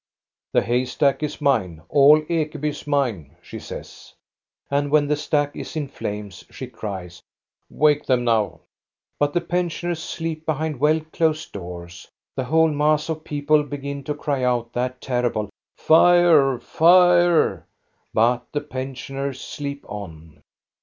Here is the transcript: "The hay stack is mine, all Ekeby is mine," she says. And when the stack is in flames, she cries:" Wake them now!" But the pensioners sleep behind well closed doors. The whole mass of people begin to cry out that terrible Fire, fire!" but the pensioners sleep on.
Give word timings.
"The 0.53 0.63
hay 0.63 0.85
stack 0.85 1.21
is 1.21 1.39
mine, 1.39 1.83
all 1.87 2.21
Ekeby 2.21 2.69
is 2.69 2.87
mine," 2.87 3.35
she 3.39 3.59
says. 3.59 4.15
And 4.71 4.89
when 4.89 5.05
the 5.07 5.15
stack 5.15 5.55
is 5.55 5.75
in 5.75 5.87
flames, 5.89 6.43
she 6.49 6.65
cries:" 6.65 7.21
Wake 7.69 8.07
them 8.07 8.23
now!" 8.23 8.61
But 9.19 9.33
the 9.33 9.41
pensioners 9.41 10.01
sleep 10.01 10.43
behind 10.43 10.79
well 10.79 11.01
closed 11.13 11.51
doors. 11.51 12.09
The 12.35 12.45
whole 12.45 12.69
mass 12.71 13.09
of 13.09 13.23
people 13.23 13.61
begin 13.61 14.03
to 14.05 14.15
cry 14.15 14.43
out 14.43 14.73
that 14.73 15.01
terrible 15.01 15.51
Fire, 15.77 16.57
fire!" 16.57 17.67
but 18.11 18.47
the 18.53 18.61
pensioners 18.61 19.39
sleep 19.39 19.85
on. 19.87 20.41